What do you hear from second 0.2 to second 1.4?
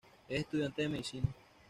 Es estudiante de medicina.